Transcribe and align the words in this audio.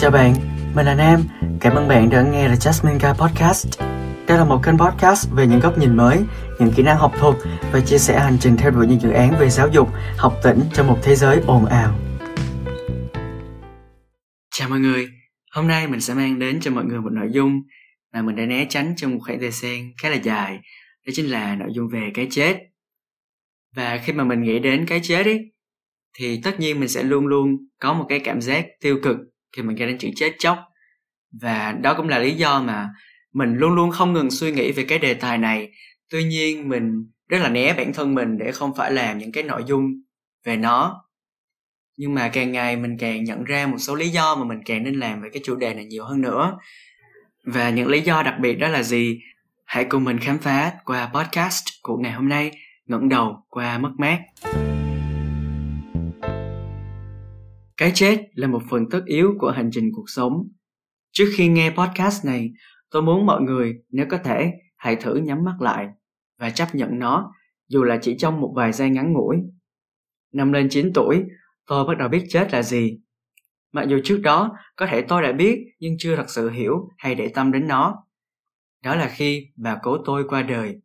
Chào 0.00 0.10
bạn, 0.10 0.34
mình 0.74 0.86
là 0.86 0.94
Nam. 0.94 1.20
Cảm 1.60 1.74
ơn 1.74 1.88
bạn 1.88 2.10
đã 2.10 2.22
nghe 2.22 2.48
The 2.48 2.54
Jasmine 2.54 2.98
Guy 2.98 3.18
Podcast. 3.20 3.80
Đây 4.28 4.38
là 4.38 4.44
một 4.44 4.60
kênh 4.64 4.78
podcast 4.78 5.28
về 5.36 5.46
những 5.46 5.60
góc 5.60 5.78
nhìn 5.78 5.96
mới, 5.96 6.18
những 6.60 6.70
kỹ 6.76 6.82
năng 6.82 6.96
học 6.96 7.12
thuật 7.18 7.36
và 7.72 7.80
chia 7.80 7.98
sẻ 7.98 8.20
hành 8.20 8.36
trình 8.40 8.56
theo 8.56 8.70
đuổi 8.70 8.86
những 8.86 9.00
dự 9.00 9.10
án 9.10 9.34
về 9.40 9.50
giáo 9.50 9.68
dục, 9.72 9.88
học 10.16 10.34
tỉnh 10.42 10.60
trong 10.74 10.86
một 10.86 10.98
thế 11.02 11.14
giới 11.14 11.40
ồn 11.46 11.66
ào. 11.66 11.98
Chào 14.50 14.68
mọi 14.68 14.80
người, 14.80 15.08
hôm 15.52 15.68
nay 15.68 15.86
mình 15.86 16.00
sẽ 16.00 16.14
mang 16.14 16.38
đến 16.38 16.60
cho 16.60 16.70
mọi 16.70 16.84
người 16.84 17.00
một 17.00 17.12
nội 17.12 17.28
dung 17.32 17.62
mà 18.12 18.22
mình 18.22 18.36
đã 18.36 18.46
né 18.46 18.66
tránh 18.68 18.94
trong 18.96 19.14
một 19.14 19.20
khoảng 19.26 19.40
thời 19.40 19.50
gian 19.50 19.92
khá 20.02 20.08
là 20.08 20.16
dài. 20.16 20.58
Đó 21.06 21.10
chính 21.14 21.30
là 21.30 21.54
nội 21.54 21.68
dung 21.72 21.88
về 21.92 22.10
cái 22.14 22.26
chết. 22.30 22.58
Và 23.76 24.00
khi 24.04 24.12
mà 24.12 24.24
mình 24.24 24.42
nghĩ 24.42 24.58
đến 24.58 24.86
cái 24.86 25.00
chết 25.02 25.26
ấy, 25.26 25.52
thì 26.18 26.40
tất 26.44 26.60
nhiên 26.60 26.80
mình 26.80 26.88
sẽ 26.88 27.02
luôn 27.02 27.26
luôn 27.26 27.56
có 27.80 27.92
một 27.92 28.06
cái 28.08 28.20
cảm 28.20 28.40
giác 28.40 28.66
tiêu 28.80 28.98
cực 29.02 29.16
khi 29.56 29.62
mình 29.62 29.76
nghe 29.76 29.86
đến 29.86 29.98
chữ 29.98 30.08
chết 30.16 30.32
chóc. 30.38 30.58
Và 31.40 31.72
đó 31.72 31.94
cũng 31.94 32.08
là 32.08 32.18
lý 32.18 32.34
do 32.34 32.60
mà 32.60 32.88
mình 33.32 33.54
luôn 33.54 33.74
luôn 33.74 33.90
không 33.90 34.12
ngừng 34.12 34.30
suy 34.30 34.52
nghĩ 34.52 34.72
về 34.72 34.84
cái 34.84 34.98
đề 34.98 35.14
tài 35.14 35.38
này. 35.38 35.70
Tuy 36.10 36.24
nhiên, 36.24 36.68
mình 36.68 36.90
rất 37.28 37.38
là 37.38 37.48
né 37.48 37.72
bản 37.72 37.92
thân 37.92 38.14
mình 38.14 38.38
để 38.38 38.52
không 38.52 38.74
phải 38.76 38.92
làm 38.92 39.18
những 39.18 39.32
cái 39.32 39.42
nội 39.42 39.62
dung 39.66 39.90
về 40.44 40.56
nó. 40.56 41.04
Nhưng 41.96 42.14
mà 42.14 42.28
càng 42.28 42.52
ngày 42.52 42.76
mình 42.76 42.96
càng 42.98 43.24
nhận 43.24 43.44
ra 43.44 43.66
một 43.66 43.78
số 43.78 43.94
lý 43.94 44.08
do 44.08 44.34
mà 44.34 44.44
mình 44.44 44.58
càng 44.64 44.82
nên 44.82 44.94
làm 44.94 45.22
về 45.22 45.28
cái 45.32 45.42
chủ 45.44 45.56
đề 45.56 45.74
này 45.74 45.84
nhiều 45.84 46.04
hơn 46.04 46.20
nữa. 46.20 46.58
Và 47.44 47.70
những 47.70 47.88
lý 47.88 48.00
do 48.00 48.22
đặc 48.22 48.34
biệt 48.40 48.54
đó 48.54 48.68
là 48.68 48.82
gì? 48.82 49.20
Hãy 49.64 49.84
cùng 49.84 50.04
mình 50.04 50.18
khám 50.18 50.38
phá 50.38 50.72
qua 50.84 51.10
podcast 51.14 51.64
của 51.82 51.96
ngày 51.96 52.12
hôm 52.12 52.28
nay, 52.28 52.50
ngẩng 52.86 53.08
đầu 53.08 53.46
qua 53.48 53.78
mất 53.78 53.90
mát. 53.98 54.18
Cái 57.78 57.92
chết 57.94 58.28
là 58.34 58.48
một 58.48 58.62
phần 58.70 58.88
tất 58.90 59.02
yếu 59.06 59.34
của 59.38 59.50
hành 59.50 59.70
trình 59.72 59.90
cuộc 59.94 60.04
sống. 60.06 60.32
Trước 61.12 61.32
khi 61.36 61.48
nghe 61.48 61.70
podcast 61.70 62.26
này, 62.26 62.50
tôi 62.90 63.02
muốn 63.02 63.26
mọi 63.26 63.42
người 63.42 63.74
nếu 63.90 64.06
có 64.10 64.18
thể 64.24 64.52
hãy 64.76 64.96
thử 64.96 65.14
nhắm 65.14 65.44
mắt 65.44 65.54
lại 65.60 65.88
và 66.38 66.50
chấp 66.50 66.74
nhận 66.74 66.98
nó 66.98 67.32
dù 67.68 67.84
là 67.84 67.98
chỉ 68.02 68.16
trong 68.18 68.40
một 68.40 68.52
vài 68.56 68.72
giây 68.72 68.90
ngắn 68.90 69.12
ngủi. 69.12 69.36
Năm 70.32 70.52
lên 70.52 70.68
9 70.70 70.92
tuổi, 70.94 71.24
tôi 71.66 71.84
bắt 71.84 71.98
đầu 71.98 72.08
biết 72.08 72.24
chết 72.28 72.52
là 72.52 72.62
gì. 72.62 72.98
Mặc 73.72 73.86
dù 73.88 73.98
trước 74.04 74.20
đó 74.22 74.56
có 74.76 74.86
thể 74.86 75.02
tôi 75.02 75.22
đã 75.22 75.32
biết 75.32 75.58
nhưng 75.80 75.94
chưa 75.98 76.16
thật 76.16 76.30
sự 76.30 76.50
hiểu 76.50 76.88
hay 76.98 77.14
để 77.14 77.28
tâm 77.34 77.52
đến 77.52 77.68
nó. 77.68 77.94
Đó 78.84 78.94
là 78.94 79.08
khi 79.08 79.46
bà 79.56 79.78
cố 79.82 79.98
tôi 80.04 80.24
qua 80.28 80.42
đời. 80.42 80.80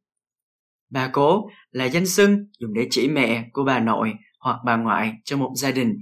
Bà 0.90 1.10
cố 1.14 1.50
là 1.72 1.86
danh 1.86 2.06
xưng 2.06 2.38
dùng 2.60 2.74
để 2.74 2.88
chỉ 2.92 3.10
mẹ 3.10 3.50
của 3.54 3.64
bà 3.64 3.80
nội 3.80 4.14
hoặc 4.40 4.58
bà 4.66 4.78
ngoại 4.78 5.14
trong 5.24 5.40
một 5.40 5.52
gia 5.56 5.72
đình 5.72 5.96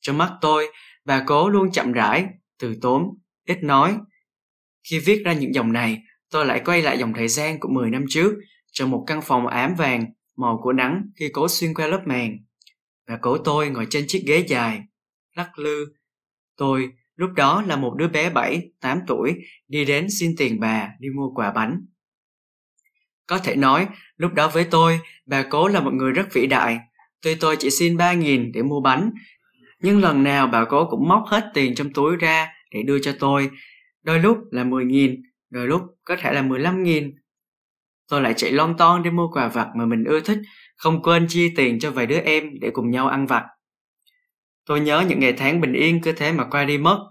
trong 0.00 0.18
mắt 0.18 0.32
tôi, 0.40 0.66
bà 1.04 1.24
cố 1.26 1.48
luôn 1.48 1.72
chậm 1.72 1.92
rãi, 1.92 2.26
từ 2.58 2.74
tốn, 2.82 3.02
ít 3.46 3.58
nói. 3.62 3.96
Khi 4.90 4.98
viết 4.98 5.22
ra 5.24 5.32
những 5.32 5.54
dòng 5.54 5.72
này, 5.72 6.02
tôi 6.30 6.46
lại 6.46 6.62
quay 6.64 6.82
lại 6.82 6.98
dòng 6.98 7.12
thời 7.14 7.28
gian 7.28 7.60
của 7.60 7.68
10 7.68 7.90
năm 7.90 8.04
trước, 8.08 8.34
trong 8.72 8.90
một 8.90 9.04
căn 9.06 9.20
phòng 9.22 9.46
ám 9.46 9.74
vàng, 9.74 10.06
màu 10.36 10.60
của 10.62 10.72
nắng 10.72 11.02
khi 11.16 11.28
cố 11.32 11.48
xuyên 11.48 11.74
qua 11.74 11.86
lớp 11.86 12.02
màn. 12.06 12.36
Bà 13.08 13.18
cố 13.22 13.38
tôi 13.38 13.70
ngồi 13.70 13.86
trên 13.90 14.04
chiếc 14.08 14.22
ghế 14.26 14.44
dài, 14.48 14.82
lắc 15.36 15.58
lư. 15.58 15.86
Tôi 16.56 16.90
lúc 17.16 17.30
đó 17.36 17.62
là 17.62 17.76
một 17.76 17.94
đứa 17.96 18.08
bé 18.08 18.30
7, 18.30 18.70
8 18.80 19.00
tuổi 19.06 19.34
đi 19.68 19.84
đến 19.84 20.06
xin 20.10 20.34
tiền 20.36 20.60
bà 20.60 20.88
đi 20.98 21.08
mua 21.16 21.30
quà 21.34 21.52
bánh. 21.52 21.80
Có 23.26 23.38
thể 23.38 23.56
nói, 23.56 23.88
lúc 24.16 24.32
đó 24.32 24.48
với 24.48 24.64
tôi, 24.64 25.00
bà 25.26 25.42
cố 25.42 25.68
là 25.68 25.80
một 25.80 25.94
người 25.94 26.12
rất 26.12 26.32
vĩ 26.32 26.46
đại. 26.46 26.78
Tuy 27.22 27.34
tôi 27.34 27.56
chỉ 27.56 27.70
xin 27.70 27.96
3.000 27.96 28.50
để 28.54 28.62
mua 28.62 28.80
bánh, 28.80 29.10
nhưng 29.80 30.00
lần 30.00 30.22
nào 30.22 30.46
bà 30.46 30.64
cố 30.64 30.86
cũng 30.90 31.08
móc 31.08 31.24
hết 31.26 31.50
tiền 31.54 31.74
trong 31.74 31.92
túi 31.92 32.16
ra 32.16 32.48
để 32.70 32.82
đưa 32.82 32.98
cho 32.98 33.12
tôi. 33.20 33.50
Đôi 34.02 34.18
lúc 34.18 34.38
là 34.50 34.64
10.000, 34.64 35.16
đôi 35.50 35.66
lúc 35.66 35.82
có 36.04 36.16
thể 36.16 36.32
là 36.32 36.42
15.000. 36.42 37.12
Tôi 38.08 38.20
lại 38.20 38.34
chạy 38.36 38.52
lon 38.52 38.76
ton 38.78 39.02
để 39.02 39.10
mua 39.10 39.28
quà 39.28 39.48
vặt 39.48 39.68
mà 39.76 39.86
mình 39.86 40.04
ưa 40.04 40.20
thích, 40.20 40.38
không 40.76 41.02
quên 41.02 41.26
chia 41.28 41.52
tiền 41.56 41.78
cho 41.78 41.90
vài 41.90 42.06
đứa 42.06 42.18
em 42.18 42.60
để 42.60 42.70
cùng 42.70 42.90
nhau 42.90 43.08
ăn 43.08 43.26
vặt. 43.26 43.44
Tôi 44.66 44.80
nhớ 44.80 45.04
những 45.08 45.20
ngày 45.20 45.32
tháng 45.32 45.60
bình 45.60 45.72
yên 45.72 46.00
cứ 46.02 46.12
thế 46.12 46.32
mà 46.32 46.44
qua 46.44 46.64
đi 46.64 46.78
mất. 46.78 47.08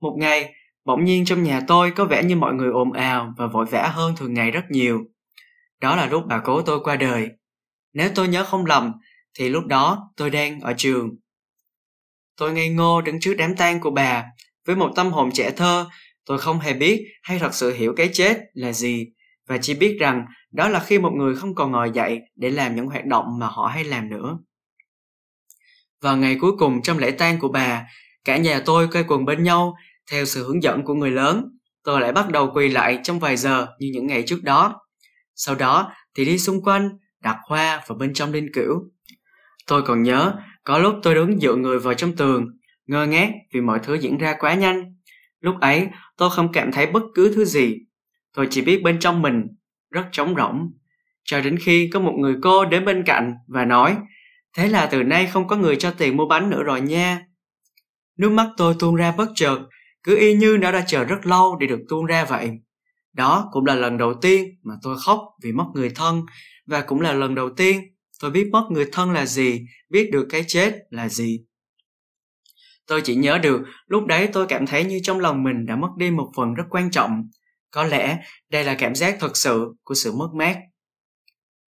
Một 0.00 0.16
ngày, 0.18 0.54
bỗng 0.84 1.04
nhiên 1.04 1.24
trong 1.24 1.42
nhà 1.42 1.60
tôi 1.66 1.90
có 1.90 2.04
vẻ 2.04 2.22
như 2.22 2.36
mọi 2.36 2.54
người 2.54 2.70
ồn 2.70 2.92
ào 2.92 3.34
và 3.36 3.46
vội 3.46 3.66
vã 3.66 3.90
hơn 3.94 4.14
thường 4.16 4.34
ngày 4.34 4.50
rất 4.50 4.64
nhiều. 4.70 5.04
Đó 5.80 5.96
là 5.96 6.06
lúc 6.06 6.24
bà 6.26 6.38
cố 6.38 6.62
tôi 6.62 6.80
qua 6.80 6.96
đời. 6.96 7.28
Nếu 7.92 8.10
tôi 8.14 8.28
nhớ 8.28 8.44
không 8.44 8.66
lầm, 8.66 8.92
thì 9.38 9.48
lúc 9.48 9.66
đó 9.66 10.10
tôi 10.16 10.30
đang 10.30 10.60
ở 10.60 10.74
trường 10.76 11.10
Tôi 12.38 12.52
ngây 12.52 12.68
ngô 12.68 13.00
đứng 13.00 13.20
trước 13.20 13.34
đám 13.34 13.56
tang 13.56 13.80
của 13.80 13.90
bà, 13.90 14.24
với 14.66 14.76
một 14.76 14.92
tâm 14.96 15.12
hồn 15.12 15.30
trẻ 15.32 15.50
thơ, 15.50 15.86
tôi 16.26 16.38
không 16.38 16.60
hề 16.60 16.72
biết 16.72 17.04
hay 17.22 17.38
thật 17.38 17.54
sự 17.54 17.72
hiểu 17.72 17.94
cái 17.96 18.10
chết 18.12 18.38
là 18.54 18.72
gì, 18.72 19.06
và 19.48 19.58
chỉ 19.58 19.74
biết 19.74 19.96
rằng 20.00 20.26
đó 20.52 20.68
là 20.68 20.80
khi 20.80 20.98
một 20.98 21.12
người 21.16 21.36
không 21.36 21.54
còn 21.54 21.72
ngồi 21.72 21.90
dậy 21.94 22.20
để 22.36 22.50
làm 22.50 22.76
những 22.76 22.86
hoạt 22.86 23.06
động 23.06 23.24
mà 23.38 23.46
họ 23.46 23.66
hay 23.66 23.84
làm 23.84 24.10
nữa. 24.10 24.38
Vào 26.02 26.16
ngày 26.16 26.36
cuối 26.40 26.52
cùng 26.58 26.82
trong 26.82 26.98
lễ 26.98 27.10
tang 27.10 27.38
của 27.38 27.48
bà, 27.48 27.86
cả 28.24 28.36
nhà 28.36 28.62
tôi 28.64 28.88
quay 28.92 29.04
quần 29.08 29.24
bên 29.24 29.42
nhau 29.42 29.76
theo 30.10 30.24
sự 30.24 30.46
hướng 30.46 30.62
dẫn 30.62 30.84
của 30.84 30.94
người 30.94 31.10
lớn. 31.10 31.44
Tôi 31.84 32.00
lại 32.00 32.12
bắt 32.12 32.30
đầu 32.30 32.50
quỳ 32.54 32.68
lại 32.68 32.98
trong 33.02 33.18
vài 33.18 33.36
giờ 33.36 33.66
như 33.78 33.90
những 33.92 34.06
ngày 34.06 34.22
trước 34.26 34.42
đó. 34.42 34.80
Sau 35.34 35.54
đó 35.54 35.92
thì 36.16 36.24
đi 36.24 36.38
xung 36.38 36.62
quanh, 36.62 36.90
đặt 37.22 37.36
hoa 37.48 37.82
vào 37.86 37.98
bên 37.98 38.14
trong 38.14 38.32
linh 38.32 38.48
cữu. 38.54 38.74
Tôi 39.66 39.82
còn 39.82 40.02
nhớ 40.02 40.34
có 40.68 40.78
lúc 40.78 40.94
tôi 41.02 41.14
đứng 41.14 41.40
dựa 41.40 41.54
người 41.54 41.78
vào 41.78 41.94
trong 41.94 42.16
tường, 42.16 42.46
ngơ 42.86 43.06
ngác 43.06 43.32
vì 43.52 43.60
mọi 43.60 43.78
thứ 43.82 43.94
diễn 43.94 44.18
ra 44.18 44.36
quá 44.38 44.54
nhanh. 44.54 44.94
Lúc 45.40 45.54
ấy, 45.60 45.88
tôi 46.16 46.30
không 46.30 46.52
cảm 46.52 46.72
thấy 46.72 46.86
bất 46.86 47.02
cứ 47.14 47.32
thứ 47.34 47.44
gì. 47.44 47.76
Tôi 48.34 48.48
chỉ 48.50 48.62
biết 48.62 48.82
bên 48.82 48.98
trong 48.98 49.22
mình 49.22 49.46
rất 49.90 50.04
trống 50.12 50.34
rỗng. 50.36 50.70
Cho 51.24 51.40
đến 51.40 51.56
khi 51.58 51.90
có 51.92 52.00
một 52.00 52.14
người 52.18 52.36
cô 52.42 52.64
đến 52.64 52.84
bên 52.84 53.02
cạnh 53.06 53.34
và 53.46 53.64
nói, 53.64 53.96
thế 54.56 54.68
là 54.68 54.86
từ 54.86 55.02
nay 55.02 55.26
không 55.26 55.48
có 55.48 55.56
người 55.56 55.76
cho 55.76 55.90
tiền 55.90 56.16
mua 56.16 56.26
bánh 56.26 56.50
nữa 56.50 56.62
rồi 56.62 56.80
nha. 56.80 57.22
Nước 58.18 58.30
mắt 58.30 58.48
tôi 58.56 58.74
tuôn 58.78 58.94
ra 58.94 59.12
bất 59.16 59.28
chợt, 59.34 59.58
cứ 60.02 60.18
y 60.18 60.34
như 60.34 60.58
nó 60.60 60.72
đã 60.72 60.84
chờ 60.86 61.04
rất 61.04 61.26
lâu 61.26 61.56
để 61.60 61.66
được 61.66 61.80
tuôn 61.88 62.06
ra 62.06 62.24
vậy. 62.24 62.50
Đó 63.12 63.48
cũng 63.52 63.66
là 63.66 63.74
lần 63.74 63.98
đầu 63.98 64.14
tiên 64.14 64.48
mà 64.62 64.74
tôi 64.82 64.96
khóc 65.06 65.20
vì 65.42 65.52
mất 65.52 65.66
người 65.74 65.90
thân 65.90 66.22
và 66.66 66.80
cũng 66.80 67.00
là 67.00 67.12
lần 67.12 67.34
đầu 67.34 67.50
tiên 67.50 67.80
Tôi 68.18 68.30
biết 68.30 68.48
mất 68.52 68.66
người 68.70 68.86
thân 68.92 69.10
là 69.10 69.26
gì, 69.26 69.60
biết 69.90 70.08
được 70.12 70.26
cái 70.30 70.44
chết 70.46 70.74
là 70.90 71.08
gì. 71.08 71.40
Tôi 72.86 73.00
chỉ 73.04 73.14
nhớ 73.14 73.38
được 73.38 73.60
lúc 73.86 74.06
đấy 74.06 74.28
tôi 74.32 74.46
cảm 74.46 74.66
thấy 74.66 74.84
như 74.84 75.00
trong 75.02 75.20
lòng 75.20 75.42
mình 75.42 75.66
đã 75.66 75.76
mất 75.76 75.88
đi 75.96 76.10
một 76.10 76.30
phần 76.36 76.54
rất 76.54 76.64
quan 76.70 76.90
trọng. 76.90 77.22
Có 77.70 77.84
lẽ 77.84 78.18
đây 78.50 78.64
là 78.64 78.74
cảm 78.74 78.94
giác 78.94 79.16
thật 79.20 79.36
sự 79.36 79.74
của 79.84 79.94
sự 79.94 80.12
mất 80.12 80.28
mát. 80.34 80.56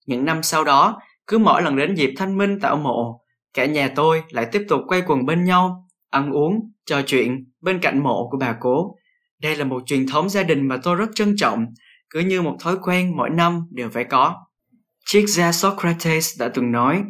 Những 0.06 0.24
năm 0.24 0.42
sau 0.42 0.64
đó, 0.64 1.00
cứ 1.26 1.38
mỗi 1.38 1.62
lần 1.62 1.76
đến 1.76 1.94
dịp 1.94 2.10
thanh 2.16 2.38
minh 2.38 2.60
tạo 2.60 2.76
mộ, 2.76 3.20
cả 3.54 3.66
nhà 3.66 3.92
tôi 3.96 4.22
lại 4.30 4.46
tiếp 4.52 4.64
tục 4.68 4.80
quay 4.86 5.02
quần 5.06 5.26
bên 5.26 5.44
nhau, 5.44 5.88
ăn 6.10 6.30
uống, 6.30 6.72
trò 6.86 7.02
chuyện 7.06 7.52
bên 7.60 7.78
cạnh 7.80 8.02
mộ 8.02 8.28
của 8.30 8.38
bà 8.38 8.56
cố. 8.60 8.96
Đây 9.38 9.56
là 9.56 9.64
một 9.64 9.82
truyền 9.86 10.06
thống 10.06 10.28
gia 10.28 10.42
đình 10.42 10.68
mà 10.68 10.76
tôi 10.82 10.96
rất 10.96 11.10
trân 11.14 11.36
trọng, 11.36 11.66
cứ 12.10 12.20
như 12.20 12.42
một 12.42 12.56
thói 12.60 12.76
quen 12.82 13.16
mỗi 13.16 13.30
năm 13.30 13.66
đều 13.70 13.90
phải 13.90 14.04
có. 14.04 14.36
Triết 15.06 15.24
gia 15.28 15.52
Socrates 15.52 16.40
đã 16.40 16.48
từng 16.48 16.72
nói, 16.72 17.02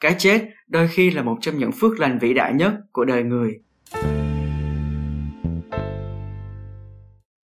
cái 0.00 0.14
chết 0.18 0.48
đôi 0.66 0.88
khi 0.88 1.10
là 1.10 1.22
một 1.22 1.38
trong 1.40 1.58
những 1.58 1.72
phước 1.72 2.00
lành 2.00 2.18
vĩ 2.18 2.34
đại 2.34 2.52
nhất 2.54 2.72
của 2.92 3.04
đời 3.04 3.22
người. 3.22 3.58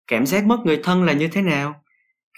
Cảm 0.07 0.25
giác 0.25 0.46
mất 0.46 0.57
người 0.66 0.80
thân 0.84 1.03
là 1.03 1.13
như 1.13 1.28
thế 1.28 1.41
nào? 1.41 1.84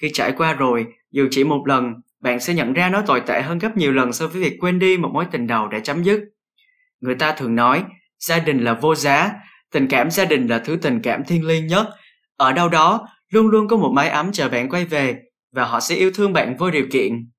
Khi 0.02 0.10
trải 0.14 0.32
qua 0.32 0.54
rồi, 0.54 0.88
dù 1.12 1.28
chỉ 1.32 1.44
một 1.44 1.64
lần, 1.68 1.94
bạn 2.20 2.40
sẽ 2.40 2.54
nhận 2.54 2.74
ra 2.74 2.90
nó 2.90 3.02
tồi 3.02 3.22
tệ 3.22 3.42
hơn 3.42 3.60
gấp 3.60 3.78
nhiều 3.78 3.92
lần 3.92 4.14
so 4.14 4.28
với 4.28 4.42
việc 4.42 4.58
quên 4.60 4.80
đi 4.80 4.98
một 4.98 5.10
mối 5.14 5.26
tình 5.32 5.48
đầu 5.48 5.68
đã 5.68 5.80
chấm 5.80 6.04
dứt. 6.04 6.22
Người 7.02 7.16
ta 7.16 7.32
thường 7.32 7.56
nói, 7.56 7.84
gia 8.20 8.40
đình 8.40 8.64
là 8.64 8.74
vô 8.74 8.96
giá, 8.96 9.32
tình 9.72 9.88
cảm 9.88 10.12
gia 10.12 10.26
đình 10.26 10.48
là 10.48 10.60
thứ 10.60 10.76
tình 10.82 11.02
cảm 11.02 11.24
thiêng 11.24 11.46
liêng 11.46 11.68
nhất. 11.68 11.88
Ở 12.38 12.54
đâu 12.54 12.70
đó, 12.70 13.08
luôn 13.30 13.48
luôn 13.48 13.68
có 13.68 13.78
một 13.78 13.92
mái 13.96 14.10
ấm 14.10 14.32
chờ 14.32 14.50
bạn 14.50 14.70
quay 14.70 14.86
về 14.86 15.20
và 15.52 15.66
họ 15.66 15.80
sẽ 15.80 15.96
yêu 15.96 16.12
thương 16.16 16.34
bạn 16.34 16.58
vô 16.58 16.72
điều 16.72 16.86
kiện 16.92 17.30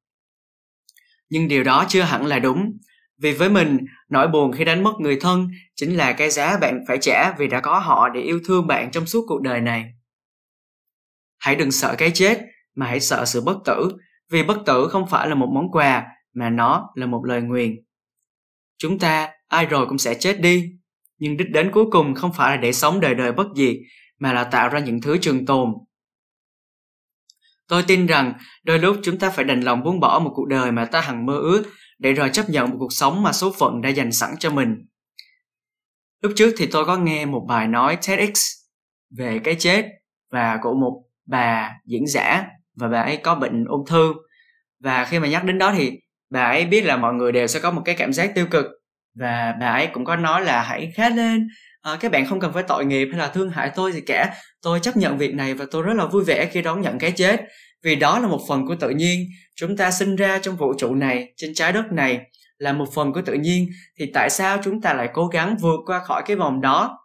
nhưng 1.30 1.48
điều 1.48 1.64
đó 1.64 1.84
chưa 1.88 2.02
hẳn 2.02 2.26
là 2.26 2.38
đúng. 2.38 2.78
Vì 3.18 3.32
với 3.32 3.50
mình, 3.50 3.78
nỗi 4.08 4.28
buồn 4.28 4.52
khi 4.52 4.64
đánh 4.64 4.82
mất 4.82 4.92
người 4.98 5.18
thân 5.20 5.48
chính 5.76 5.96
là 5.96 6.12
cái 6.12 6.30
giá 6.30 6.58
bạn 6.60 6.80
phải 6.88 6.98
trả 7.00 7.32
vì 7.32 7.48
đã 7.48 7.60
có 7.60 7.78
họ 7.78 8.08
để 8.08 8.20
yêu 8.20 8.40
thương 8.46 8.66
bạn 8.66 8.90
trong 8.90 9.06
suốt 9.06 9.24
cuộc 9.28 9.42
đời 9.42 9.60
này. 9.60 9.84
Hãy 11.38 11.56
đừng 11.56 11.70
sợ 11.70 11.94
cái 11.98 12.10
chết, 12.14 12.40
mà 12.74 12.86
hãy 12.86 13.00
sợ 13.00 13.24
sự 13.24 13.40
bất 13.40 13.56
tử, 13.64 13.92
vì 14.30 14.42
bất 14.42 14.58
tử 14.66 14.88
không 14.90 15.06
phải 15.06 15.28
là 15.28 15.34
một 15.34 15.48
món 15.54 15.70
quà, 15.70 16.06
mà 16.34 16.50
nó 16.50 16.90
là 16.94 17.06
một 17.06 17.24
lời 17.24 17.42
nguyền. 17.42 17.76
Chúng 18.78 18.98
ta, 18.98 19.28
ai 19.48 19.66
rồi 19.66 19.86
cũng 19.86 19.98
sẽ 19.98 20.14
chết 20.14 20.40
đi. 20.40 20.72
Nhưng 21.18 21.36
đích 21.36 21.50
đến 21.50 21.70
cuối 21.72 21.84
cùng 21.90 22.14
không 22.14 22.32
phải 22.32 22.56
là 22.56 22.62
để 22.62 22.72
sống 22.72 23.00
đời 23.00 23.14
đời 23.14 23.32
bất 23.32 23.46
diệt, 23.56 23.76
mà 24.18 24.32
là 24.32 24.44
tạo 24.44 24.68
ra 24.68 24.78
những 24.78 25.00
thứ 25.00 25.18
trường 25.20 25.46
tồn. 25.46 25.68
Tôi 27.70 27.82
tin 27.82 28.06
rằng 28.06 28.32
đôi 28.64 28.78
lúc 28.78 28.96
chúng 29.02 29.18
ta 29.18 29.30
phải 29.30 29.44
đành 29.44 29.60
lòng 29.60 29.82
buông 29.82 30.00
bỏ 30.00 30.18
một 30.24 30.32
cuộc 30.34 30.48
đời 30.48 30.72
mà 30.72 30.84
ta 30.84 31.00
hằng 31.00 31.26
mơ 31.26 31.34
ước 31.34 31.64
để 31.98 32.12
rồi 32.12 32.30
chấp 32.30 32.50
nhận 32.50 32.70
một 32.70 32.76
cuộc 32.78 32.92
sống 32.92 33.22
mà 33.22 33.32
số 33.32 33.54
phận 33.58 33.80
đã 33.80 33.88
dành 33.88 34.12
sẵn 34.12 34.30
cho 34.38 34.50
mình. 34.50 34.86
lúc 36.22 36.32
trước 36.36 36.54
thì 36.58 36.66
tôi 36.66 36.84
có 36.84 36.96
nghe 36.96 37.26
một 37.26 37.44
bài 37.48 37.68
nói 37.68 37.98
TEDx 38.06 38.40
về 39.18 39.40
cái 39.44 39.56
chết 39.58 39.84
và 40.32 40.58
của 40.62 40.74
một 40.74 41.02
bà 41.26 41.72
diễn 41.86 42.06
giả 42.06 42.44
và 42.76 42.88
bà 42.88 43.02
ấy 43.02 43.16
có 43.16 43.34
bệnh 43.34 43.64
ung 43.64 43.86
thư 43.86 44.14
và 44.80 45.04
khi 45.04 45.18
mà 45.18 45.28
nhắc 45.28 45.44
đến 45.44 45.58
đó 45.58 45.72
thì 45.76 45.92
bà 46.30 46.44
ấy 46.44 46.64
biết 46.64 46.84
là 46.84 46.96
mọi 46.96 47.14
người 47.14 47.32
đều 47.32 47.46
sẽ 47.46 47.60
có 47.60 47.70
một 47.70 47.82
cái 47.84 47.94
cảm 47.94 48.12
giác 48.12 48.32
tiêu 48.34 48.46
cực 48.50 48.66
và 49.14 49.54
bà 49.60 49.66
ấy 49.66 49.88
cũng 49.92 50.04
có 50.04 50.16
nói 50.16 50.44
là 50.44 50.62
hãy 50.62 50.92
khá 50.96 51.08
lên 51.08 51.48
à, 51.82 51.96
các 52.00 52.12
bạn 52.12 52.26
không 52.26 52.40
cần 52.40 52.52
phải 52.52 52.62
tội 52.62 52.84
nghiệp 52.84 53.08
hay 53.10 53.18
là 53.18 53.28
thương 53.28 53.50
hại 53.50 53.70
tôi 53.74 53.92
gì 53.92 54.00
cả. 54.00 54.34
Tôi 54.62 54.80
chấp 54.80 54.96
nhận 54.96 55.18
việc 55.18 55.34
này 55.34 55.54
và 55.54 55.64
tôi 55.70 55.82
rất 55.82 55.94
là 55.94 56.06
vui 56.06 56.24
vẻ 56.24 56.46
khi 56.46 56.62
đón 56.62 56.80
nhận 56.80 56.98
cái 56.98 57.12
chết. 57.12 57.40
Vì 57.82 57.96
đó 57.96 58.18
là 58.18 58.28
một 58.28 58.40
phần 58.48 58.66
của 58.66 58.74
tự 58.80 58.90
nhiên. 58.90 59.26
Chúng 59.56 59.76
ta 59.76 59.90
sinh 59.90 60.16
ra 60.16 60.38
trong 60.38 60.56
vũ 60.56 60.74
trụ 60.78 60.94
này 60.94 61.32
trên 61.36 61.54
trái 61.54 61.72
đất 61.72 61.92
này 61.92 62.20
là 62.58 62.72
một 62.72 62.86
phần 62.94 63.12
của 63.12 63.22
tự 63.22 63.32
nhiên. 63.32 63.68
Thì 63.98 64.06
tại 64.14 64.30
sao 64.30 64.58
chúng 64.64 64.80
ta 64.80 64.94
lại 64.94 65.08
cố 65.12 65.26
gắng 65.26 65.56
vượt 65.60 65.80
qua 65.86 66.00
khỏi 66.04 66.22
cái 66.26 66.36
vòng 66.36 66.60
đó 66.60 66.98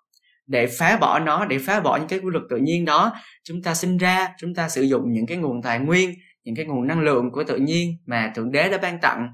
để 0.48 0.68
phá 0.68 0.98
bỏ 0.98 1.20
nó 1.20 1.46
để 1.46 1.58
phá 1.60 1.80
bỏ 1.80 1.98
những 1.98 2.08
cái 2.08 2.20
quy 2.20 2.30
luật 2.32 2.44
tự 2.50 2.58
nhiên 2.58 2.86
đó? 2.86 3.14
Chúng 3.44 3.62
ta 3.62 3.74
sinh 3.74 3.98
ra 3.98 4.28
chúng 4.40 4.56
ta 4.56 4.70
sử 4.70 4.82
dụng 4.82 5.14
những 5.14 5.26
cái 5.26 5.38
nguồn 5.38 5.62
tài 5.62 5.80
nguyên 5.80 6.14
những 6.46 6.56
cái 6.56 6.66
nguồn 6.66 6.88
năng 6.88 7.00
lượng 7.00 7.32
của 7.32 7.44
tự 7.44 7.58
nhiên 7.58 7.98
mà 8.06 8.32
thượng 8.36 8.52
đế 8.52 8.70
đã 8.70 8.78
ban 8.78 9.00
tặng. 9.02 9.30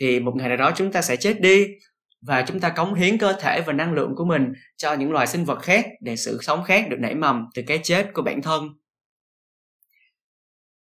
Thì 0.00 0.20
một 0.20 0.32
ngày 0.36 0.48
nào 0.48 0.56
đó 0.56 0.70
chúng 0.76 0.92
ta 0.92 1.02
sẽ 1.02 1.16
chết 1.16 1.40
đi 1.40 1.66
và 2.26 2.42
chúng 2.42 2.60
ta 2.60 2.68
cống 2.68 2.94
hiến 2.94 3.18
cơ 3.18 3.32
thể 3.40 3.60
và 3.66 3.72
năng 3.72 3.92
lượng 3.92 4.14
của 4.16 4.24
mình 4.24 4.52
cho 4.76 4.94
những 4.94 5.12
loài 5.12 5.26
sinh 5.26 5.44
vật 5.44 5.58
khác 5.62 5.86
để 6.00 6.16
sự 6.16 6.38
sống 6.42 6.64
khác 6.64 6.86
được 6.90 6.96
nảy 7.00 7.14
mầm 7.14 7.46
từ 7.54 7.62
cái 7.66 7.80
chết 7.82 8.10
của 8.14 8.22
bản 8.22 8.42
thân. 8.42 8.68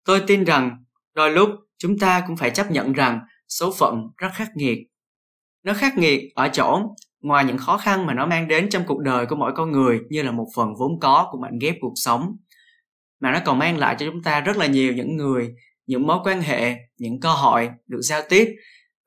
Tôi 0.06 0.24
tin 0.28 0.44
rằng, 0.44 0.84
đôi 1.14 1.32
lúc 1.32 1.50
chúng 1.78 2.00
ta 2.00 2.24
cũng 2.28 2.38
phải 2.38 2.52
chấp 2.52 2.72
nhận 2.72 2.94
rằng 2.94 3.20
số 3.48 3.74
phận 3.80 4.08
rất 4.18 4.30
khắc 4.34 4.48
nghiệt. 4.56 4.78
Nó 5.64 5.74
khắc 5.74 5.98
nghiệt 5.98 6.22
ở 6.36 6.50
chỗ, 6.54 6.82
ngoài 7.22 7.46
những 7.46 7.58
khó 7.58 7.78
khăn 7.78 8.06
mà 8.06 8.14
nó 8.14 8.26
mang 8.26 8.48
đến 8.48 8.70
trong 8.70 8.84
cuộc 8.88 9.00
đời 9.00 9.26
của 9.26 9.36
mỗi 9.36 9.52
con 9.56 9.72
người 9.72 10.00
như 10.10 10.22
là 10.22 10.32
một 10.32 10.48
phần 10.56 10.76
vốn 10.80 11.00
có 11.00 11.30
của 11.32 11.38
mảnh 11.38 11.60
ghép 11.62 11.76
cuộc 11.82 11.94
sống, 11.96 12.38
mà 13.20 13.32
nó 13.32 13.40
còn 13.46 13.60
mang 13.60 13.78
lại 13.78 13.96
cho 14.00 14.06
chúng 14.06 14.24
ta 14.24 14.42
rất 14.42 14.58
là 14.58 14.66
nhiều 14.66 14.94
những 14.94 15.18
người, 15.18 15.54
những 15.86 16.08
mối 16.08 16.20
quan 16.24 16.42
hệ, 16.42 16.76
những 16.98 17.20
cơ 17.20 17.30
hội 17.30 17.70
được 17.88 18.02
giao 18.02 18.22
tiếp, 18.30 18.56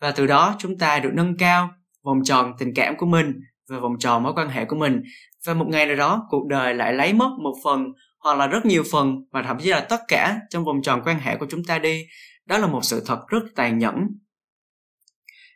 và 0.00 0.10
từ 0.10 0.26
đó 0.26 0.56
chúng 0.58 0.78
ta 0.78 0.98
được 0.98 1.10
nâng 1.14 1.36
cao 1.36 1.70
vòng 2.06 2.24
tròn 2.24 2.52
tình 2.58 2.74
cảm 2.74 2.96
của 2.96 3.06
mình 3.06 3.40
và 3.68 3.78
vòng 3.78 3.98
tròn 3.98 4.22
mối 4.22 4.32
quan 4.36 4.48
hệ 4.48 4.64
của 4.64 4.76
mình. 4.76 5.02
Và 5.46 5.54
một 5.54 5.66
ngày 5.68 5.86
nào 5.86 5.96
đó, 5.96 6.26
cuộc 6.30 6.46
đời 6.46 6.74
lại 6.74 6.92
lấy 6.92 7.12
mất 7.12 7.30
một 7.42 7.54
phần 7.64 7.92
hoặc 8.18 8.38
là 8.38 8.46
rất 8.46 8.66
nhiều 8.66 8.82
phần 8.92 9.24
và 9.32 9.42
thậm 9.42 9.58
chí 9.60 9.70
là 9.70 9.80
tất 9.80 10.00
cả 10.08 10.40
trong 10.50 10.64
vòng 10.64 10.82
tròn 10.82 11.00
quan 11.04 11.18
hệ 11.18 11.36
của 11.36 11.46
chúng 11.50 11.64
ta 11.64 11.78
đi. 11.78 12.06
Đó 12.46 12.58
là 12.58 12.66
một 12.66 12.84
sự 12.84 13.02
thật 13.06 13.18
rất 13.28 13.42
tàn 13.54 13.78
nhẫn. 13.78 13.94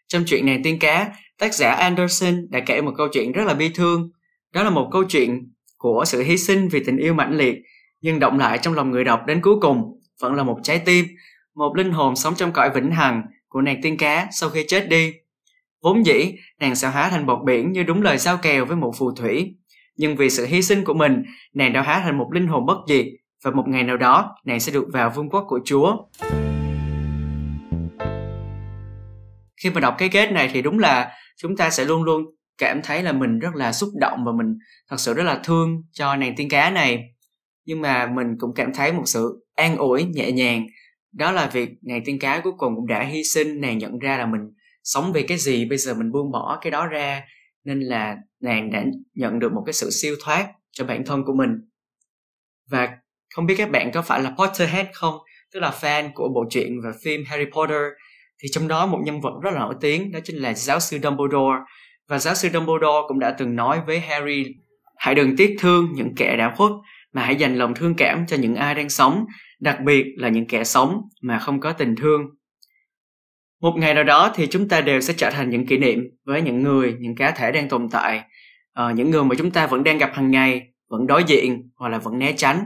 Trong 0.08 0.23
chuyện 0.26 0.47
này, 0.47 0.61
tiên 0.64 0.79
cá, 0.79 1.12
tác 1.38 1.55
giả 1.55 1.70
anderson 1.70 2.47
đã 2.50 2.61
kể 2.61 2.81
một 2.81 2.93
câu 2.97 3.08
chuyện 3.12 3.32
rất 3.32 3.44
là 3.44 3.55
bi 3.55 3.70
thương. 3.75 4.11
Đó 4.52 4.62
là 4.62 4.70
một 4.70 4.88
câu 4.93 5.05
chuyện 5.08 5.52
của 5.79 6.05
sự 6.06 6.23
hy 6.23 6.38
sinh 6.38 6.69
vì 6.69 6.85
tình 6.85 6.97
yêu 6.97 7.14
mãnh 7.14 7.37
liệt, 7.37 7.55
nhưng 8.00 8.19
động 8.19 8.38
lại 8.38 8.58
trong 8.58 8.75
lòng 8.75 8.91
người 8.91 9.05
đọc 9.05 9.20
đến 9.26 9.41
cuối 9.41 9.55
cùng 9.61 10.00
vẫn 10.20 10.35
là 10.35 10.43
một 10.43 10.58
trái 10.62 10.82
tim, 10.85 11.06
một 11.55 11.76
linh 11.76 11.93
hồn 11.93 12.17
sống 12.17 12.35
trong 12.35 12.52
cõi 12.52 12.70
vĩnh 12.75 12.91
hằng 12.91 13.23
của 13.49 13.61
nàng 13.61 13.81
tiên 13.82 13.97
cá 13.97 14.29
sau 14.32 14.50
khi 14.50 14.64
chết 14.69 14.88
đi 14.88 15.12
vốn 15.82 16.06
dĩ, 16.06 16.35
nàng 16.61 16.75
sẽ 16.75 16.88
hóa 16.88 17.09
thành 17.09 17.27
bọt 17.27 17.38
biển 17.44 17.73
như 17.73 17.82
đúng 17.82 18.03
lời 18.03 18.19
giao 18.19 18.37
kèo 18.37 18.65
với 18.65 18.77
một 18.77 18.93
phù 18.99 19.11
thủy. 19.15 19.55
Nhưng 19.97 20.17
vì 20.17 20.31
sự 20.31 20.47
hy 20.47 20.62
sinh 20.62 20.85
của 20.85 20.94
mình, 20.94 21.23
nàng 21.55 21.73
đã 21.73 21.82
hóa 21.82 22.00
thành 22.05 22.19
một 22.19 22.29
linh 22.32 22.47
hồn 22.47 22.67
bất 22.67 22.79
diệt 22.88 23.06
và 23.44 23.50
một 23.50 23.65
ngày 23.69 23.82
nào 23.82 23.97
đó, 23.97 24.37
nàng 24.44 24.61
sẽ 24.61 24.73
được 24.73 24.87
vào 24.93 25.12
vương 25.17 25.31
quốc 25.31 25.44
của 25.49 25.61
chúa. 25.65 25.97
Khi 29.62 29.71
mà 29.71 29.81
đọc 29.81 29.94
cái 29.99 30.09
kết 30.09 30.32
này 30.32 30.50
thì 30.53 30.62
đúng 30.62 30.79
là 30.79 31.11
chúng 31.37 31.56
ta 31.56 31.71
sẽ 31.71 31.85
luôn 31.85 32.03
luôn 32.03 32.25
cảm 32.59 32.81
thấy 32.83 33.03
là 33.03 33.12
mình 33.12 33.38
rất 33.38 33.55
là 33.55 33.73
xúc 33.73 33.88
động 34.00 34.25
và 34.25 34.33
mình 34.33 34.59
thật 34.91 34.97
sự 35.00 35.15
rất 35.15 35.23
là 35.23 35.41
thương 35.44 35.83
cho 35.93 36.17
nàng 36.17 36.35
tiên 36.37 36.49
cá 36.49 36.71
này. 36.71 37.15
Nhưng 37.65 37.81
mà 37.81 38.06
mình 38.06 38.26
cũng 38.38 38.55
cảm 38.55 38.75
thấy 38.75 38.93
một 38.93 39.03
sự 39.06 39.47
an 39.55 39.76
ủi 39.76 40.05
nhẹ 40.05 40.33
nhàng. 40.33 40.67
Đó 41.12 41.33
là 41.33 41.47
việc 41.47 41.71
nàng 41.83 42.03
tiên 42.05 42.19
cá 42.19 42.41
cuối 42.41 42.53
cùng 42.59 42.76
cũng 42.76 42.87
đã 42.87 43.03
hy 43.03 43.25
sinh, 43.25 43.61
nàng 43.61 43.79
nhận 43.79 43.99
ra 43.99 44.19
là 44.19 44.26
mình 44.26 44.41
sống 44.92 45.12
vì 45.12 45.22
cái 45.22 45.38
gì 45.38 45.64
bây 45.64 45.78
giờ 45.78 45.94
mình 45.94 46.12
buông 46.12 46.31
bỏ 46.32 46.58
cái 46.62 46.70
đó 46.70 46.87
ra? 46.87 47.22
Nên 47.64 47.81
là 47.81 48.16
nàng 48.40 48.70
đã 48.70 48.84
nhận 49.14 49.38
được 49.38 49.52
một 49.52 49.62
cái 49.66 49.72
sự 49.72 49.90
siêu 49.90 50.16
thoát 50.25 50.46
cho 50.72 50.84
bản 50.84 51.04
thân 51.06 51.25
của 51.25 51.34
mình. 51.34 51.50
Và 52.70 52.88
không 53.34 53.46
biết 53.46 53.54
các 53.58 53.70
bạn 53.70 53.90
có 53.94 54.02
phải 54.02 54.22
là 54.22 54.34
Potterhead 54.38 54.87
không? 54.92 55.14
Tức 55.54 55.60
là 55.60 55.70
fan 55.81 56.10
của 56.14 56.28
bộ 56.34 56.44
truyện 56.50 56.81
và 56.84 56.90
phim 57.02 57.25
Harry 57.26 57.44
Potter. 57.44 57.82
Thì 58.42 58.48
trong 58.52 58.69
đó 58.69 58.87
một 58.87 58.98
nhân 59.04 59.20
vật 59.20 59.32
rất 59.42 59.50
là 59.54 59.60
nổi 59.60 59.75
tiếng, 59.81 60.12
đó 60.12 60.19
chính 60.25 60.37
là 60.37 60.54
giáo 60.54 60.81
sư 60.81 60.98
Dumbledore. 61.02 61.58
Và 62.08 62.19
giáo 62.19 62.34
sư 62.34 62.48
Dumbledore 62.52 63.06
cũng 63.08 63.19
đã 63.19 63.34
từng 63.38 63.56
nói 63.56 63.81
với 63.87 64.00
Harry, 64.00 64.44
hãy 64.96 65.14
đừng 65.14 65.37
tiếc 65.37 65.56
thương 65.60 65.88
những 65.94 66.14
kẻ 66.14 66.37
đã 66.37 66.54
khuất, 66.56 66.70
mà 67.12 67.22
hãy 67.22 67.37
dành 67.37 67.56
lòng 67.56 67.75
thương 67.75 67.94
cảm 67.94 68.26
cho 68.26 68.37
những 68.37 68.54
ai 68.54 68.75
đang 68.75 68.88
sống, 68.88 69.25
đặc 69.60 69.78
biệt 69.84 70.04
là 70.16 70.28
những 70.28 70.46
kẻ 70.46 70.64
sống 70.64 71.00
mà 71.22 71.38
không 71.38 71.60
có 71.60 71.72
tình 71.72 71.96
thương 71.96 72.20
một 73.61 73.73
ngày 73.77 73.95
nào 73.95 74.05
đó 74.05 74.33
thì 74.35 74.47
chúng 74.47 74.69
ta 74.69 74.81
đều 74.81 75.01
sẽ 75.01 75.15
trở 75.17 75.31
thành 75.31 75.51
những 75.51 75.67
kỷ 75.67 75.79
niệm 75.79 76.01
với 76.25 76.43
những 76.43 76.62
người 76.62 76.97
những 77.01 77.15
cá 77.15 77.31
thể 77.31 77.53
đang 77.53 77.69
tồn 77.69 77.89
tại. 77.91 78.23
Uh, 78.81 78.97
những 78.97 79.11
người 79.11 79.25
mà 79.25 79.35
chúng 79.39 79.51
ta 79.51 79.67
vẫn 79.67 79.85
đang 79.85 79.99
gặp 79.99 80.11
hàng 80.15 80.31
ngày 80.31 80.62
vẫn 80.91 81.07
đối 81.07 81.25
diện 81.25 81.71
hoặc 81.77 81.89
là 81.89 81.99
vẫn 81.99 82.19
né 82.19 82.33
tránh. 82.33 82.65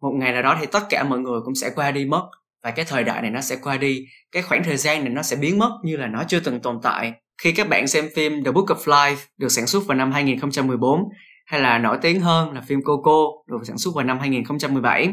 Một 0.00 0.12
ngày 0.18 0.32
nào 0.32 0.42
đó 0.42 0.56
thì 0.60 0.66
tất 0.72 0.82
cả 0.90 1.04
mọi 1.04 1.18
người 1.18 1.40
cũng 1.44 1.54
sẽ 1.54 1.70
qua 1.74 1.90
đi 1.90 2.04
mất 2.04 2.28
và 2.64 2.70
cái 2.70 2.84
thời 2.88 3.04
đại 3.04 3.22
này 3.22 3.30
nó 3.30 3.40
sẽ 3.40 3.56
qua 3.62 3.76
đi. 3.76 4.06
Cái 4.32 4.42
khoảng 4.42 4.64
thời 4.64 4.76
gian 4.76 5.04
này 5.04 5.12
nó 5.12 5.22
sẽ 5.22 5.36
biến 5.36 5.58
mất 5.58 5.70
như 5.84 5.96
là 5.96 6.06
nó 6.06 6.24
chưa 6.28 6.40
từng 6.40 6.60
tồn 6.60 6.78
tại. 6.82 7.12
Khi 7.42 7.52
các 7.52 7.68
bạn 7.68 7.86
xem 7.86 8.04
phim 8.14 8.44
The 8.44 8.50
Book 8.50 8.66
of 8.66 8.84
Life 8.84 9.16
được 9.38 9.48
sản 9.48 9.66
xuất 9.66 9.86
vào 9.86 9.96
năm 9.96 10.12
2014 10.12 11.00
hay 11.46 11.60
là 11.60 11.78
nổi 11.78 11.98
tiếng 12.02 12.20
hơn 12.20 12.52
là 12.52 12.60
phim 12.60 12.82
Coco 12.82 13.22
được 13.46 13.58
sản 13.64 13.78
xuất 13.78 13.94
vào 13.94 14.04
năm 14.04 14.18
2017 14.18 15.12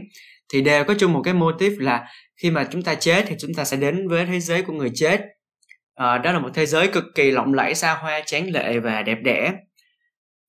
thì 0.53 0.61
đều 0.61 0.83
có 0.83 0.93
chung 0.99 1.13
một 1.13 1.21
cái 1.23 1.33
mô 1.33 1.51
típ 1.51 1.73
là 1.79 2.07
khi 2.35 2.51
mà 2.51 2.67
chúng 2.71 2.81
ta 2.81 2.95
chết 2.95 3.25
thì 3.27 3.35
chúng 3.39 3.53
ta 3.53 3.63
sẽ 3.63 3.77
đến 3.77 4.07
với 4.07 4.25
thế 4.25 4.39
giới 4.39 4.61
của 4.61 4.73
người 4.73 4.91
chết. 4.95 5.21
À, 5.95 6.17
đó 6.17 6.31
là 6.31 6.39
một 6.39 6.49
thế 6.53 6.65
giới 6.65 6.87
cực 6.87 7.03
kỳ 7.15 7.31
lộng 7.31 7.53
lẫy 7.53 7.75
xa 7.75 7.93
hoa 7.93 8.21
tráng 8.25 8.51
lệ 8.51 8.79
và 8.79 9.01
đẹp 9.01 9.17
đẽ. 9.23 9.53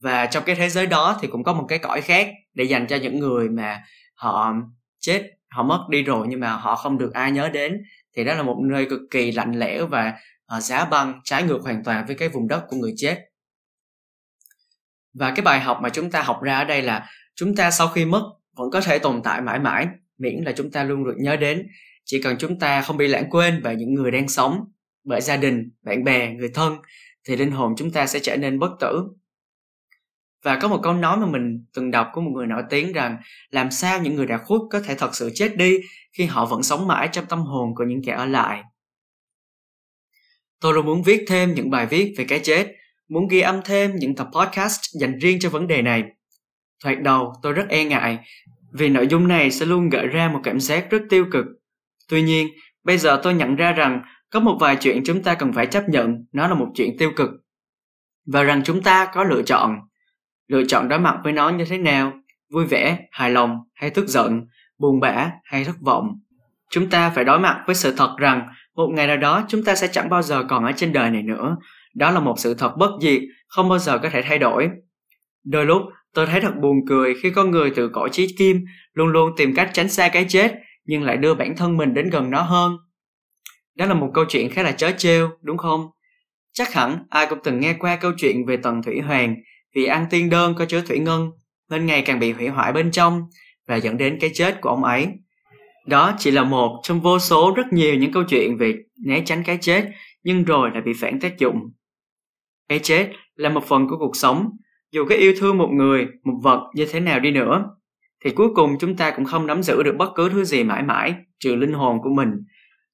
Và 0.02 0.26
trong 0.26 0.44
cái 0.46 0.56
thế 0.56 0.69
giới 0.69 0.87
đó 0.87 1.19
thì 1.23 1.29
cũng 1.29 1.44
có 1.44 1.52
một 1.52 1.64
cái 1.69 1.79
cõi 1.79 2.00
khác 2.00 2.29
để 2.55 2.64
dành 2.64 2.87
cho 2.87 2.96
những 2.96 3.19
người 3.19 3.49
mà 3.49 3.82
họ 4.14 4.55
chết 5.00 5.23
họ 5.50 5.62
mất 5.62 5.87
đi 5.91 6.02
rồi 6.02 6.26
nhưng 6.29 6.40
mà 6.40 6.52
họ 6.52 6.76
không 6.76 6.99
được 6.99 7.14
ai 7.14 7.31
nhớ 7.31 7.49
đến. 7.49 7.82
Thì 8.17 8.25
đó 8.25 8.35
là 8.35 8.43
một 8.43 8.56
nơi 8.70 8.87
cực 8.90 9.00
kỳ 9.11 9.32
lạnh 9.32 9.52
lẽo 9.58 9.87
và 9.87 10.14
uh, 10.56 10.62
giá 10.62 10.85
băng 10.85 11.20
trái 11.25 11.43
ngược 11.43 11.62
hoàn 11.62 11.85
toàn 11.85 12.06
với 12.06 12.17
cái 12.17 12.29
vùng 12.29 12.49
đất 12.49 12.64
của 12.69 12.76
người 12.76 12.93
chết. 12.97 13.19
Và 15.14 15.31
cái 15.31 15.43
bài 15.43 15.61
học 15.61 15.79
mà 15.82 15.88
chúng 15.88 16.11
ta 16.11 16.23
học 16.23 16.43
ra 16.43 16.58
ở 16.58 16.64
đây 16.64 16.82
là 16.82 17.06
chúng 17.35 17.57
ta 17.57 17.71
sau 17.71 17.88
khi 17.88 18.04
mất 18.04 18.23
vẫn 18.56 18.70
có 18.70 18.80
thể 18.80 18.99
tồn 18.99 19.20
tại 19.25 19.40
mãi 19.40 19.58
mãi. 19.58 19.87
Miễn 20.18 20.42
là 20.46 20.52
chúng 20.56 20.70
ta 20.70 20.84
luôn 20.84 21.04
được 21.04 21.14
nhớ 21.18 21.37
đến. 21.37 21.68
Chỉ 22.04 22.23
cần 22.23 22.37
chúng 22.38 22.58
ta 22.58 22.82
không 22.82 22.96
bị 22.96 23.08
lãng 23.08 23.30
quên 23.30 23.61
bởi 23.64 23.76
những 23.76 23.94
người 23.94 24.11
đang 24.11 24.28
sống, 24.28 24.64
bởi 25.04 25.20
gia 25.20 25.37
đình, 25.37 25.70
bạn 25.82 26.04
bè, 26.04 26.34
người 26.34 26.50
thân, 26.54 26.76
thì 27.28 27.37
linh 27.37 27.50
hồn 27.50 27.75
chúng 27.76 27.90
ta 27.90 28.06
sẽ 28.06 28.18
trở 28.18 28.37
nên 28.37 28.58
bất 28.58 28.70
tử. 28.80 29.04
Và 30.42 30.58
có 30.58 30.68
một 30.68 30.80
câu 30.82 30.94
nói 30.94 31.16
mà 31.16 31.26
mình 31.26 31.64
từng 31.75 31.90
đọc 31.90 32.08
của 32.12 32.20
một 32.20 32.30
người 32.34 32.46
nổi 32.46 32.62
tiếng 32.70 32.92
rằng, 32.92 33.16
làm 33.50 33.70
sao 33.70 34.02
những 34.02 34.14
người 34.14 34.26
đã 34.26 34.38
khuất 34.38 34.61
có 34.70 34.80
thể 34.80 34.94
thật 34.94 35.14
sự 35.14 35.30
chết 35.34 35.56
đi 35.56 35.80
khi 36.12 36.25
họ 36.25 36.46
vẫn 36.46 36.62
sống 36.62 36.87
mãi 36.87 37.08
trong 37.12 37.26
tâm 37.26 37.42
hồn 37.42 37.75
của 37.75 37.84
những 37.84 38.02
kẻ 38.04 38.12
ở 38.12 38.26
lại? 38.26 38.62
Tôi 40.61 40.75
luôn 40.75 40.87
muốn 40.87 41.02
viết 41.02 41.25
thêm 41.28 41.54
những 41.54 41.70
bài 41.70 41.87
viết 41.87 42.14
về 42.18 42.25
cái 42.28 42.40
chết, 42.42 42.66
muốn 43.08 43.28
ghi 43.28 43.40
âm 43.40 43.61
thêm 43.64 43.96
những 43.96 44.14
tập 44.14 44.28
podcast 44.32 44.80
dành 45.00 45.18
riêng 45.18 45.38
cho 45.40 45.50
vấn 45.50 45.66
đề 45.66 45.82
này 45.82 46.02
thoạt 46.85 47.03
đầu, 47.03 47.33
tôi 47.43 47.53
rất 47.53 47.69
e 47.69 47.85
ngại 47.85 48.19
vì 48.73 48.88
nội 48.88 49.07
dung 49.07 49.29
này 49.29 49.50
sẽ 49.50 49.67
luôn 49.67 49.88
gợi 49.88 50.07
ra 50.07 50.29
một 50.29 50.41
cảm 50.43 50.61
giác 50.61 50.91
rất 50.91 51.03
tiêu 51.11 51.26
cực. 51.33 51.47
Tuy 52.09 52.23
nhiên, 52.23 52.49
bây 52.85 52.99
giờ 52.99 53.21
tôi 53.23 53.35
nhận 53.35 53.57
ra 53.57 53.73
rằng 53.73 54.03
có 54.31 54.41
một 54.41 54.57
vài 54.61 54.76
chuyện 54.76 55.03
chúng 55.05 55.23
ta 55.23 55.35
cần 55.35 55.53
phải 55.53 55.67
chấp 55.67 55.88
nhận, 55.88 56.25
nó 56.33 56.49
là 56.49 56.55
một 56.55 56.69
chuyện 56.75 56.97
tiêu 56.99 57.12
cực. 57.17 57.31
Và 58.26 58.43
rằng 58.43 58.62
chúng 58.64 58.83
ta 58.83 59.07
có 59.14 59.25
lựa 59.25 59.43
chọn. 59.43 59.79
Lựa 60.49 60.64
chọn 60.64 60.88
đối 60.88 60.99
mặt 60.99 61.17
với 61.25 61.33
nó 61.33 61.49
như 61.49 61.64
thế 61.64 61.79
nào? 61.79 62.12
Vui 62.53 62.67
vẻ, 62.67 62.99
hài 63.11 63.31
lòng 63.31 63.59
hay 63.75 63.91
tức 63.91 64.09
giận? 64.09 64.47
Buồn 64.79 65.00
bã 65.00 65.31
hay 65.45 65.64
thất 65.64 65.76
vọng? 65.81 66.21
Chúng 66.71 66.91
ta 66.91 67.11
phải 67.11 67.25
đối 67.25 67.38
mặt 67.38 67.62
với 67.67 67.75
sự 67.75 67.95
thật 67.97 68.14
rằng 68.19 68.49
một 68.76 68.88
ngày 68.95 69.07
nào 69.07 69.17
đó 69.17 69.45
chúng 69.49 69.64
ta 69.64 69.75
sẽ 69.75 69.88
chẳng 69.93 70.11
bao 70.11 70.23
giờ 70.23 70.45
còn 70.49 70.64
ở 70.64 70.73
trên 70.73 70.93
đời 70.93 71.11
này 71.11 71.23
nữa. 71.23 71.57
Đó 71.95 72.11
là 72.11 72.21
một 72.21 72.35
sự 72.38 72.55
thật 72.55 72.76
bất 72.76 72.91
diệt, 73.00 73.21
không 73.49 73.69
bao 73.69 73.79
giờ 73.79 73.99
có 73.99 74.11
thể 74.11 74.23
thay 74.23 74.38
đổi. 74.38 74.71
Đôi 75.45 75.67
lúc 75.67 75.83
tôi 76.14 76.26
thấy 76.26 76.40
thật 76.40 76.52
buồn 76.62 76.76
cười 76.88 77.14
khi 77.23 77.30
con 77.30 77.50
người 77.50 77.73
từ 77.76 77.88
cõi 77.88 78.09
trí 78.12 78.37
kim 78.38 78.64
luôn 78.92 79.09
luôn 79.09 79.33
tìm 79.37 79.54
cách 79.54 79.71
tránh 79.73 79.88
xa 79.88 80.09
cái 80.09 80.26
chết 80.28 80.54
nhưng 80.85 81.02
lại 81.02 81.16
đưa 81.16 81.35
bản 81.35 81.56
thân 81.56 81.76
mình 81.76 81.94
đến 81.94 82.11
gần 82.11 82.30
nó 82.30 82.42
hơn 82.42 82.76
đó 83.76 83.87
là 83.87 83.94
một 83.94 84.11
câu 84.14 84.25
chuyện 84.28 84.50
khá 84.50 84.62
là 84.62 84.73
chớ 84.73 84.92
trêu 84.97 85.30
đúng 85.42 85.59
không 85.59 85.87
chắc 86.52 86.73
hẳn 86.73 86.99
ai 87.11 87.26
cũng 87.26 87.38
từng 87.44 87.61
nghe 87.61 87.75
qua 87.78 87.97
câu 87.97 88.12
chuyện 88.16 88.47
về 88.47 88.56
tần 88.56 88.83
thủy 88.83 89.00
hoàng 89.00 89.37
vì 89.75 89.85
ăn 89.85 90.06
tiên 90.11 90.30
đơn 90.30 90.54
có 90.54 90.64
chứa 90.64 90.80
thủy 90.80 90.99
ngân 90.99 91.30
nên 91.71 91.87
ngày 91.87 92.02
càng 92.02 92.18
bị 92.18 92.33
hủy 92.33 92.49
hoại 92.49 92.73
bên 92.73 92.90
trong 92.90 93.23
và 93.68 93.76
dẫn 93.76 93.97
đến 93.97 94.18
cái 94.21 94.30
chết 94.35 94.61
của 94.61 94.68
ông 94.68 94.85
ấy. 94.85 95.09
Đó 95.87 96.14
chỉ 96.18 96.30
là 96.30 96.44
một 96.44 96.80
trong 96.83 97.00
vô 97.00 97.18
số 97.18 97.54
rất 97.56 97.66
nhiều 97.73 97.94
những 97.94 98.12
câu 98.12 98.23
chuyện 98.28 98.56
về 98.56 98.75
né 99.06 99.23
tránh 99.26 99.42
cái 99.47 99.59
chết 99.61 99.85
nhưng 100.23 100.44
rồi 100.44 100.71
lại 100.73 100.83
bị 100.83 100.92
phản 101.00 101.21
tác 101.21 101.38
dụng. 101.38 101.56
Cái 102.68 102.78
chết 102.78 103.11
là 103.35 103.49
một 103.49 103.64
phần 103.64 103.88
của 103.88 103.97
cuộc 103.99 104.16
sống, 104.16 104.50
dù 104.95 105.05
cái 105.05 105.19
yêu 105.19 105.35
thương 105.39 105.59
một 105.59 105.69
người, 105.73 106.07
một 106.25 106.39
vật 106.43 106.61
như 106.75 106.87
thế 106.91 107.01
nào 107.01 107.21
đi 107.21 107.31
nữa, 107.31 107.65
thì 108.25 108.31
cuối 108.31 108.49
cùng 108.55 108.77
chúng 108.81 108.97
ta 108.97 109.11
cũng 109.11 109.25
không 109.25 109.47
nắm 109.47 109.63
giữ 109.63 109.83
được 109.83 109.95
bất 109.99 110.13
cứ 110.15 110.29
thứ 110.29 110.45
gì 110.45 110.65
mãi 110.65 110.83
mãi, 110.83 111.15
trừ 111.41 111.55
linh 111.57 111.73
hồn 111.73 111.99
của 112.03 112.11
mình. 112.11 112.31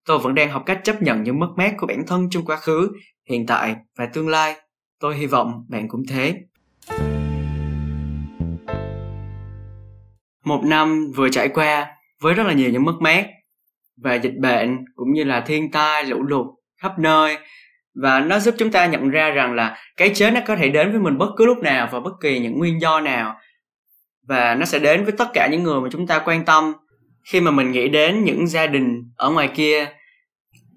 Tôi 0.07 0.19
vẫn 0.19 0.35
đang 0.35 0.51
học 0.51 0.63
cách 0.67 0.81
chấp 0.85 1.03
nhận 1.03 1.23
những 1.23 1.39
mất 1.39 1.49
mát 1.57 1.75
của 1.79 1.87
bản 1.87 2.03
thân 2.07 2.31
trong 2.31 2.45
quá 2.45 2.57
khứ, 2.57 2.93
hiện 3.31 3.47
tại 3.47 3.77
và 3.99 4.07
tương 4.07 4.29
lai. 4.29 4.57
Tôi 5.01 5.17
hy 5.17 5.27
vọng 5.27 5.67
bạn 5.69 5.89
cũng 5.89 6.03
thế. 6.09 6.35
Một 10.45 10.63
năm 10.65 11.07
vừa 11.17 11.29
trải 11.29 11.49
qua 11.49 11.87
với 12.21 12.35
rất 12.35 12.47
là 12.47 12.53
nhiều 12.53 12.71
những 12.71 12.85
mất 12.85 12.97
mát 13.01 13.27
và 13.97 14.15
dịch 14.15 14.37
bệnh, 14.41 14.85
cũng 14.95 15.13
như 15.13 15.25
là 15.25 15.41
thiên 15.41 15.71
tai, 15.71 16.05
lũ 16.05 16.23
lụt 16.23 16.47
khắp 16.83 16.99
nơi 16.99 17.39
và 17.95 18.21
nó 18.21 18.39
giúp 18.39 18.55
chúng 18.59 18.71
ta 18.71 18.87
nhận 18.87 19.11
ra 19.11 19.31
rằng 19.31 19.55
là 19.55 19.77
cái 19.97 20.11
chết 20.15 20.31
nó 20.31 20.41
có 20.47 20.57
thể 20.57 20.69
đến 20.69 20.91
với 20.91 21.01
mình 21.01 21.19
bất 21.19 21.29
cứ 21.37 21.47
lúc 21.47 21.59
nào 21.59 21.89
và 21.93 22.01
bất 22.01 22.13
kỳ 22.21 22.39
những 22.39 22.59
nguyên 22.59 22.81
do 22.81 23.01
nào. 23.01 23.37
Và 24.29 24.55
nó 24.55 24.65
sẽ 24.65 24.79
đến 24.79 25.05
với 25.05 25.13
tất 25.13 25.29
cả 25.35 25.49
những 25.51 25.63
người 25.63 25.81
mà 25.81 25.89
chúng 25.93 26.07
ta 26.07 26.19
quan 26.19 26.45
tâm 26.45 26.75
khi 27.25 27.41
mà 27.41 27.51
mình 27.51 27.73
nghĩ 27.73 27.89
đến 27.89 28.25
những 28.25 28.47
gia 28.47 28.67
đình 28.67 29.03
ở 29.17 29.31
ngoài 29.31 29.49
kia. 29.55 29.87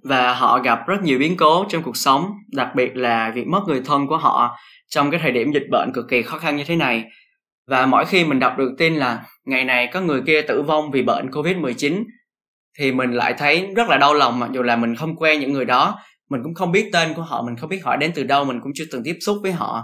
Và 0.03 0.33
họ 0.33 0.59
gặp 0.59 0.87
rất 0.87 1.03
nhiều 1.03 1.19
biến 1.19 1.37
cố 1.37 1.65
trong 1.69 1.83
cuộc 1.83 1.97
sống, 1.97 2.31
đặc 2.53 2.67
biệt 2.75 2.95
là 2.95 3.31
việc 3.35 3.47
mất 3.47 3.59
người 3.67 3.81
thân 3.85 4.07
của 4.07 4.17
họ 4.17 4.57
trong 4.89 5.11
cái 5.11 5.19
thời 5.19 5.31
điểm 5.31 5.51
dịch 5.51 5.67
bệnh 5.71 5.91
cực 5.93 6.05
kỳ 6.09 6.21
khó 6.21 6.37
khăn 6.37 6.55
như 6.55 6.63
thế 6.63 6.75
này. 6.75 7.03
Và 7.67 7.85
mỗi 7.85 8.05
khi 8.05 8.25
mình 8.25 8.39
đọc 8.39 8.57
được 8.57 8.75
tin 8.77 8.95
là 8.95 9.23
ngày 9.45 9.63
này 9.63 9.87
có 9.87 10.01
người 10.01 10.21
kia 10.27 10.41
tử 10.41 10.61
vong 10.61 10.91
vì 10.91 11.01
bệnh 11.01 11.31
covid 11.31 11.57
19 11.57 12.03
thì 12.79 12.91
mình 12.91 13.11
lại 13.11 13.33
thấy 13.37 13.67
rất 13.75 13.89
là 13.89 13.97
đau 13.97 14.13
lòng, 14.13 14.39
mặc 14.39 14.49
dù 14.53 14.61
là 14.61 14.75
mình 14.75 14.95
không 14.95 15.15
quen 15.15 15.39
những 15.39 15.53
người 15.53 15.65
đó 15.65 15.99
mình 16.33 16.43
cũng 16.43 16.53
không 16.53 16.71
biết 16.71 16.89
tên 16.93 17.13
của 17.13 17.21
họ 17.21 17.41
mình 17.41 17.55
không 17.57 17.69
biết 17.69 17.83
họ 17.83 17.95
đến 17.95 18.11
từ 18.15 18.23
đâu 18.23 18.45
mình 18.45 18.59
cũng 18.63 18.71
chưa 18.75 18.85
từng 18.91 19.03
tiếp 19.03 19.17
xúc 19.21 19.37
với 19.41 19.51
họ. 19.51 19.83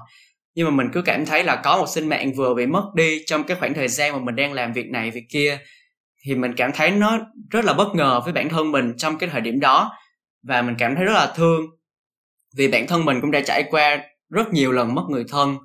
Nhưng 0.55 0.65
mà 0.65 0.71
mình 0.71 0.87
cứ 0.93 1.01
cảm 1.01 1.25
thấy 1.25 1.43
là 1.43 1.55
có 1.55 1.77
một 1.77 1.89
sinh 1.89 2.09
mạng 2.09 2.33
vừa 2.33 2.53
bị 2.53 2.65
mất 2.65 2.83
đi 2.95 3.23
trong 3.25 3.43
cái 3.43 3.57
khoảng 3.59 3.73
thời 3.73 3.87
gian 3.87 4.13
mà 4.13 4.19
mình 4.19 4.35
đang 4.35 4.53
làm 4.53 4.73
việc 4.73 4.89
này 4.89 5.11
việc 5.11 5.25
kia. 5.29 5.59
Thì 6.25 6.35
mình 6.35 6.53
cảm 6.57 6.71
thấy 6.71 6.91
nó 6.91 7.19
rất 7.49 7.65
là 7.65 7.73
bất 7.73 7.95
ngờ 7.95 8.21
với 8.23 8.33
bản 8.33 8.49
thân 8.49 8.71
mình 8.71 8.93
trong 8.97 9.17
cái 9.17 9.29
thời 9.29 9.41
điểm 9.41 9.59
đó. 9.59 9.91
Và 10.43 10.61
mình 10.61 10.75
cảm 10.79 10.95
thấy 10.95 11.05
rất 11.05 11.13
là 11.13 11.33
thương 11.35 11.61
vì 12.57 12.67
bản 12.67 12.87
thân 12.87 13.05
mình 13.05 13.21
cũng 13.21 13.31
đã 13.31 13.41
trải 13.41 13.63
qua 13.69 13.99
rất 14.29 14.53
nhiều 14.53 14.71
lần 14.71 14.95
mất 14.95 15.03
người 15.09 15.25
thân. 15.29 15.57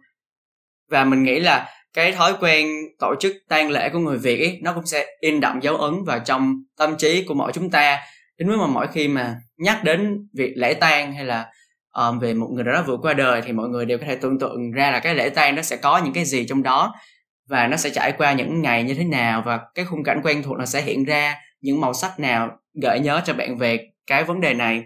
Và 0.90 1.04
mình 1.04 1.22
nghĩ 1.22 1.40
là 1.40 1.68
cái 1.92 2.12
thói 2.12 2.34
quen 2.40 2.68
tổ 2.98 3.14
chức 3.20 3.36
tang 3.48 3.70
lễ 3.70 3.88
của 3.92 3.98
người 3.98 4.18
Việt 4.18 4.38
ấy, 4.38 4.58
nó 4.62 4.72
cũng 4.72 4.86
sẽ 4.86 5.06
in 5.20 5.40
đậm 5.40 5.60
dấu 5.60 5.76
ấn 5.76 6.04
vào 6.04 6.18
trong 6.18 6.54
tâm 6.76 6.96
trí 6.96 7.24
của 7.24 7.34
mỗi 7.34 7.52
chúng 7.52 7.70
ta 7.70 8.00
đến 8.38 8.48
mức 8.48 8.56
mà 8.60 8.66
mỗi 8.66 8.86
khi 8.86 9.08
mà 9.08 9.36
nhắc 9.56 9.84
đến 9.84 10.28
việc 10.34 10.52
lễ 10.56 10.74
tang 10.74 11.14
hay 11.14 11.24
là 11.24 11.46
um, 11.92 12.18
về 12.18 12.34
một 12.34 12.48
người 12.52 12.64
đó 12.64 12.84
vừa 12.86 12.96
qua 12.96 13.14
đời 13.14 13.42
thì 13.42 13.52
mọi 13.52 13.68
người 13.68 13.86
đều 13.86 13.98
có 13.98 14.04
thể 14.06 14.16
tưởng 14.16 14.38
tượng 14.38 14.72
ra 14.72 14.90
là 14.90 15.00
cái 15.00 15.14
lễ 15.14 15.28
tang 15.28 15.54
nó 15.54 15.62
sẽ 15.62 15.76
có 15.76 15.98
những 15.98 16.12
cái 16.12 16.24
gì 16.24 16.46
trong 16.46 16.62
đó 16.62 16.94
và 17.48 17.66
nó 17.66 17.76
sẽ 17.76 17.90
trải 17.90 18.12
qua 18.12 18.32
những 18.32 18.62
ngày 18.62 18.84
như 18.84 18.94
thế 18.94 19.04
nào 19.04 19.42
và 19.46 19.60
cái 19.74 19.84
khung 19.84 20.04
cảnh 20.04 20.20
quen 20.24 20.42
thuộc 20.42 20.58
nó 20.58 20.66
sẽ 20.66 20.82
hiện 20.82 21.04
ra 21.04 21.34
những 21.60 21.80
màu 21.80 21.94
sắc 21.94 22.20
nào 22.20 22.58
gợi 22.82 23.00
nhớ 23.00 23.20
cho 23.24 23.34
bạn 23.34 23.58
về 23.58 23.88
cái 24.06 24.24
vấn 24.24 24.40
đề 24.40 24.54
này. 24.54 24.84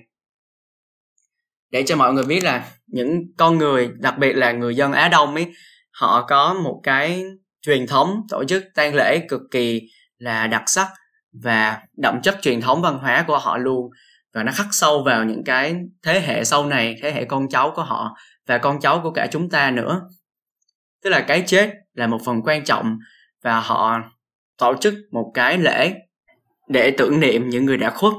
Để 1.70 1.82
cho 1.86 1.96
mọi 1.96 2.12
người 2.12 2.24
biết 2.24 2.44
là 2.44 2.70
những 2.86 3.22
con 3.36 3.58
người 3.58 3.90
đặc 3.98 4.14
biệt 4.18 4.32
là 4.32 4.52
người 4.52 4.76
dân 4.76 4.92
Á 4.92 5.08
Đông 5.08 5.34
ấy 5.34 5.52
họ 5.90 6.26
có 6.28 6.54
một 6.54 6.80
cái 6.82 7.24
truyền 7.62 7.86
thống 7.86 8.20
tổ 8.28 8.44
chức 8.44 8.64
tang 8.74 8.94
lễ 8.94 9.18
cực 9.28 9.40
kỳ 9.50 9.82
là 10.18 10.46
đặc 10.46 10.62
sắc 10.66 10.88
và 11.32 11.80
đậm 11.96 12.20
chất 12.22 12.38
truyền 12.42 12.60
thống 12.60 12.82
văn 12.82 12.98
hóa 12.98 13.24
của 13.26 13.38
họ 13.38 13.58
luôn. 13.58 13.90
Và 14.34 14.42
nó 14.42 14.52
khắc 14.52 14.66
sâu 14.70 15.02
vào 15.02 15.24
những 15.24 15.44
cái 15.44 15.76
thế 16.02 16.20
hệ 16.20 16.44
sau 16.44 16.66
này, 16.66 16.96
thế 17.02 17.12
hệ 17.12 17.24
con 17.24 17.48
cháu 17.48 17.72
của 17.76 17.82
họ 17.82 18.16
và 18.46 18.58
con 18.58 18.80
cháu 18.80 19.00
của 19.02 19.10
cả 19.10 19.26
chúng 19.30 19.50
ta 19.50 19.70
nữa. 19.70 20.02
Tức 21.04 21.10
là 21.10 21.20
cái 21.20 21.42
chết 21.46 21.70
là 21.94 22.06
một 22.06 22.18
phần 22.24 22.42
quan 22.44 22.64
trọng 22.64 22.98
và 23.42 23.60
họ 23.60 23.98
tổ 24.58 24.74
chức 24.80 24.94
một 25.12 25.30
cái 25.34 25.58
lễ 25.58 25.94
để 26.68 26.90
tưởng 26.98 27.20
niệm 27.20 27.48
những 27.48 27.64
người 27.64 27.76
đã 27.76 27.90
khuất 27.90 28.12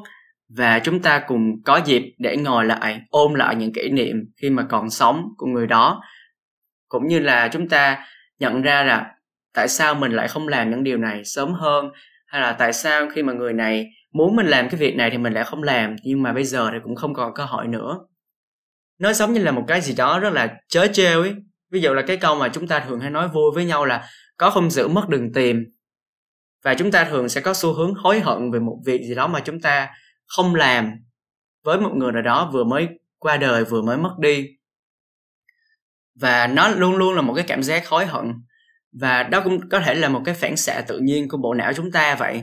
và 0.57 0.79
chúng 0.79 1.01
ta 1.01 1.19
cùng 1.27 1.63
có 1.65 1.81
dịp 1.85 2.15
để 2.17 2.37
ngồi 2.37 2.65
lại, 2.65 3.01
ôm 3.09 3.33
lại 3.33 3.55
những 3.55 3.73
kỷ 3.73 3.89
niệm 3.89 4.15
khi 4.41 4.49
mà 4.49 4.65
còn 4.69 4.89
sống 4.89 5.23
của 5.37 5.45
người 5.45 5.67
đó. 5.67 6.01
Cũng 6.87 7.07
như 7.07 7.19
là 7.19 7.47
chúng 7.47 7.69
ta 7.69 8.07
nhận 8.39 8.61
ra 8.61 8.83
là 8.83 9.11
tại 9.53 9.67
sao 9.67 9.95
mình 9.95 10.11
lại 10.11 10.27
không 10.27 10.47
làm 10.47 10.71
những 10.71 10.83
điều 10.83 10.97
này 10.97 11.25
sớm 11.25 11.53
hơn 11.53 11.89
hay 12.29 12.41
là 12.41 12.51
tại 12.51 12.73
sao 12.73 13.09
khi 13.13 13.23
mà 13.23 13.33
người 13.33 13.53
này 13.53 13.85
muốn 14.13 14.35
mình 14.35 14.47
làm 14.47 14.69
cái 14.69 14.79
việc 14.79 14.95
này 14.95 15.09
thì 15.09 15.17
mình 15.17 15.33
lại 15.33 15.43
không 15.43 15.63
làm, 15.63 15.95
nhưng 16.03 16.23
mà 16.23 16.33
bây 16.33 16.43
giờ 16.43 16.69
thì 16.71 16.77
cũng 16.83 16.95
không 16.95 17.13
còn 17.13 17.33
cơ 17.33 17.45
hội 17.45 17.67
nữa? 17.67 17.99
Nó 18.99 19.13
giống 19.13 19.33
như 19.33 19.43
là 19.43 19.51
một 19.51 19.63
cái 19.67 19.81
gì 19.81 19.95
đó 19.95 20.19
rất 20.19 20.33
là 20.33 20.57
chớ 20.67 20.87
trêu 20.93 21.21
ấy. 21.21 21.33
Ví 21.71 21.81
dụ 21.81 21.93
là 21.93 22.01
cái 22.01 22.17
câu 22.17 22.35
mà 22.35 22.49
chúng 22.49 22.67
ta 22.67 22.79
thường 22.79 22.99
hay 22.99 23.09
nói 23.09 23.27
vui 23.27 23.51
với 23.55 23.65
nhau 23.65 23.85
là 23.85 24.07
có 24.37 24.49
không 24.49 24.69
giữ 24.69 24.87
mất 24.87 25.09
đừng 25.09 25.33
tìm. 25.33 25.63
Và 26.63 26.73
chúng 26.73 26.91
ta 26.91 27.03
thường 27.03 27.29
sẽ 27.29 27.41
có 27.41 27.53
xu 27.53 27.73
hướng 27.73 27.93
hối 27.93 28.19
hận 28.19 28.51
về 28.51 28.59
một 28.59 28.77
việc 28.85 29.01
gì 29.01 29.15
đó 29.15 29.27
mà 29.27 29.39
chúng 29.39 29.61
ta 29.61 29.89
không 30.25 30.55
làm 30.55 30.91
với 31.63 31.79
một 31.79 31.91
người 31.95 32.11
nào 32.11 32.21
đó 32.21 32.49
vừa 32.53 32.63
mới 32.63 32.87
qua 33.17 33.37
đời, 33.37 33.65
vừa 33.65 33.81
mới 33.81 33.97
mất 33.97 34.15
đi. 34.19 34.47
Và 36.19 36.47
nó 36.47 36.69
luôn 36.69 36.95
luôn 36.95 37.15
là 37.15 37.21
một 37.21 37.33
cái 37.33 37.45
cảm 37.47 37.63
giác 37.63 37.87
hối 37.87 38.05
hận 38.05 38.33
và 38.91 39.23
đó 39.23 39.41
cũng 39.43 39.69
có 39.69 39.79
thể 39.79 39.93
là 39.93 40.09
một 40.09 40.21
cái 40.25 40.35
phản 40.35 40.57
xạ 40.57 40.81
tự 40.87 40.99
nhiên 40.99 41.29
của 41.29 41.37
bộ 41.37 41.53
não 41.53 41.73
chúng 41.73 41.91
ta 41.91 42.15
vậy. 42.15 42.41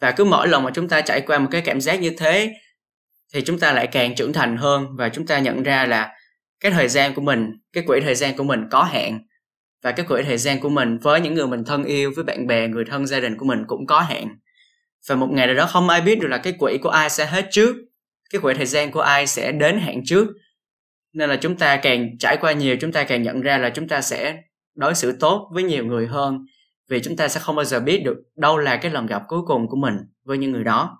Và 0.00 0.12
cứ 0.12 0.24
mỗi 0.24 0.48
lần 0.48 0.62
mà 0.62 0.70
chúng 0.74 0.88
ta 0.88 1.00
trải 1.00 1.20
qua 1.20 1.38
một 1.38 1.48
cái 1.50 1.60
cảm 1.60 1.80
giác 1.80 2.00
như 2.00 2.10
thế, 2.18 2.52
thì 3.34 3.40
chúng 3.40 3.58
ta 3.58 3.72
lại 3.72 3.86
càng 3.86 4.14
trưởng 4.14 4.32
thành 4.32 4.56
hơn 4.56 4.86
và 4.96 5.08
chúng 5.08 5.26
ta 5.26 5.38
nhận 5.38 5.62
ra 5.62 5.86
là 5.86 6.10
cái 6.60 6.72
thời 6.72 6.88
gian 6.88 7.14
của 7.14 7.22
mình, 7.22 7.52
cái 7.72 7.84
quỹ 7.86 8.00
thời 8.00 8.14
gian 8.14 8.36
của 8.36 8.44
mình 8.44 8.60
có 8.70 8.82
hạn. 8.82 9.18
Và 9.82 9.92
cái 9.92 10.06
quỹ 10.06 10.22
thời 10.22 10.38
gian 10.38 10.60
của 10.60 10.68
mình 10.68 10.98
với 10.98 11.20
những 11.20 11.34
người 11.34 11.46
mình 11.46 11.64
thân 11.64 11.84
yêu, 11.84 12.12
với 12.16 12.24
bạn 12.24 12.46
bè, 12.46 12.68
người 12.68 12.84
thân 12.84 13.06
gia 13.06 13.20
đình 13.20 13.36
của 13.36 13.44
mình 13.44 13.64
cũng 13.66 13.86
có 13.86 14.00
hạn. 14.00 14.28
Và 15.08 15.14
một 15.14 15.28
ngày 15.30 15.46
nào 15.46 15.56
đó 15.56 15.66
không 15.66 15.88
ai 15.88 16.00
biết 16.00 16.20
được 16.20 16.28
là 16.28 16.38
cái 16.38 16.52
quỹ 16.52 16.78
của 16.78 16.88
ai 16.88 17.10
sẽ 17.10 17.26
hết 17.26 17.48
trước, 17.50 17.76
cái 18.30 18.40
quỹ 18.40 18.54
thời 18.54 18.66
gian 18.66 18.90
của 18.90 19.00
ai 19.00 19.26
sẽ 19.26 19.52
đến 19.52 19.78
hạn 19.78 20.00
trước. 20.04 20.28
Nên 21.12 21.30
là 21.30 21.36
chúng 21.36 21.56
ta 21.56 21.76
càng 21.76 22.18
trải 22.18 22.36
qua 22.40 22.52
nhiều, 22.52 22.76
chúng 22.80 22.92
ta 22.92 23.04
càng 23.04 23.22
nhận 23.22 23.40
ra 23.40 23.58
là 23.58 23.70
chúng 23.70 23.88
ta 23.88 24.00
sẽ 24.00 24.36
đối 24.78 24.94
xử 24.94 25.16
tốt 25.20 25.50
với 25.52 25.62
nhiều 25.62 25.84
người 25.84 26.06
hơn 26.06 26.46
vì 26.90 27.00
chúng 27.02 27.16
ta 27.16 27.28
sẽ 27.28 27.40
không 27.40 27.56
bao 27.56 27.64
giờ 27.64 27.80
biết 27.80 28.02
được 28.04 28.16
đâu 28.36 28.58
là 28.58 28.76
cái 28.76 28.92
lần 28.92 29.06
gặp 29.06 29.22
cuối 29.28 29.40
cùng 29.46 29.68
của 29.68 29.76
mình 29.76 29.94
với 30.24 30.38
những 30.38 30.52
người 30.52 30.64
đó. 30.64 30.98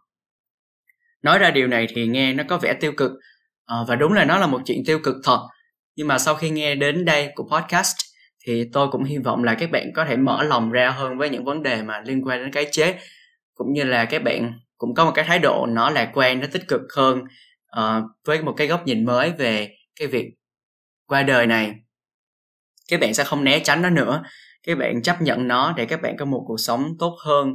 Nói 1.23 1.39
ra 1.39 1.51
điều 1.51 1.69
này 1.69 1.87
thì 1.95 2.07
nghe 2.07 2.33
nó 2.33 2.45
có 2.49 2.59
vẻ 2.59 2.75
tiêu 2.75 2.93
cực 2.97 3.13
à, 3.67 3.77
và 3.89 3.97
đúng 3.97 4.13
là 4.13 4.25
nó 4.25 4.39
là 4.39 4.47
một 4.47 4.61
chuyện 4.65 4.83
tiêu 4.87 4.99
cực 5.05 5.17
thật. 5.25 5.49
Nhưng 5.97 6.09
mà 6.09 6.19
sau 6.19 6.35
khi 6.35 6.51
nghe 6.51 6.75
đến 6.75 7.05
đây 7.05 7.33
của 7.35 7.49
podcast 7.51 7.97
thì 8.47 8.65
tôi 8.73 8.89
cũng 8.91 9.05
hy 9.05 9.19
vọng 9.19 9.45
là 9.45 9.55
các 9.55 9.71
bạn 9.71 9.93
có 9.95 10.05
thể 10.05 10.17
mở 10.17 10.43
lòng 10.43 10.71
ra 10.71 10.91
hơn 10.91 11.19
với 11.19 11.31
những 11.31 11.45
vấn 11.45 11.63
đề 11.63 11.83
mà 11.83 12.01
liên 12.07 12.27
quan 12.27 12.43
đến 12.43 12.53
cái 12.53 12.67
chết 12.73 12.97
cũng 13.55 13.73
như 13.73 13.85
là 13.85 14.05
các 14.05 14.23
bạn 14.23 14.53
cũng 14.77 14.95
có 14.95 15.05
một 15.05 15.13
cái 15.15 15.25
thái 15.25 15.39
độ 15.39 15.67
nó 15.67 15.91
lạc 15.91 16.11
quan 16.15 16.41
nó 16.41 16.47
tích 16.53 16.69
cực 16.69 16.81
hơn 16.97 17.19
uh, 17.79 18.05
với 18.25 18.43
một 18.43 18.55
cái 18.57 18.67
góc 18.67 18.87
nhìn 18.87 19.05
mới 19.05 19.31
về 19.31 19.77
cái 20.01 20.09
việc 20.09 20.27
qua 21.07 21.23
đời 21.23 21.47
này 21.47 21.75
các 22.89 23.01
bạn 23.01 23.15
sẽ 23.15 23.25
không 23.25 23.45
né 23.45 23.59
tránh 23.59 23.83
nó 23.83 23.91
nữa. 23.91 24.23
Các 24.67 24.79
bạn 24.79 25.03
chấp 25.03 25.23
nhận 25.23 25.49
nó 25.49 25.73
để 25.77 25.87
các 25.87 26.03
bạn 26.03 26.17
có 26.19 26.25
một 26.25 26.45
cuộc 26.47 26.61
sống 26.61 26.89
tốt 26.99 27.17
hơn 27.25 27.55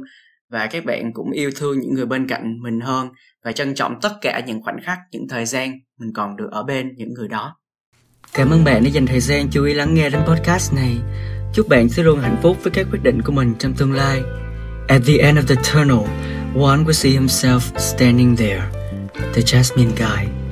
và 0.50 0.66
các 0.66 0.84
bạn 0.84 1.12
cũng 1.12 1.30
yêu 1.30 1.50
thương 1.56 1.78
những 1.78 1.94
người 1.94 2.06
bên 2.06 2.28
cạnh 2.28 2.62
mình 2.62 2.80
hơn 2.80 3.08
và 3.44 3.52
trân 3.52 3.74
trọng 3.74 4.00
tất 4.02 4.12
cả 4.20 4.42
những 4.46 4.62
khoảnh 4.62 4.76
khắc, 4.84 4.98
những 5.12 5.28
thời 5.28 5.46
gian 5.46 5.72
mình 5.98 6.12
còn 6.14 6.36
được 6.36 6.48
ở 6.52 6.62
bên 6.62 6.94
những 6.96 7.14
người 7.14 7.28
đó. 7.28 7.56
Cảm 8.34 8.50
ơn 8.50 8.64
bạn 8.64 8.84
đã 8.84 8.90
dành 8.90 9.06
thời 9.06 9.20
gian 9.20 9.48
chú 9.50 9.64
ý 9.64 9.74
lắng 9.74 9.94
nghe 9.94 10.10
đến 10.10 10.20
podcast 10.26 10.74
này. 10.74 10.96
Chúc 11.54 11.68
bạn 11.68 11.88
sẽ 11.88 12.02
luôn 12.02 12.20
hạnh 12.20 12.36
phúc 12.42 12.56
với 12.62 12.72
các 12.72 12.86
quyết 12.90 13.02
định 13.02 13.22
của 13.22 13.32
mình 13.32 13.54
trong 13.58 13.74
tương 13.74 13.92
lai. 13.92 14.22
At 14.88 15.02
the 15.06 15.14
end 15.18 15.38
of 15.38 15.42
the 15.46 15.54
tunnel, 15.54 16.06
one 16.54 16.84
will 16.84 16.92
see 16.92 17.12
himself 17.12 17.78
standing 17.78 18.36
there, 18.36 18.62
the 19.34 19.42
jasmine 19.42 19.90
guy. 19.96 20.43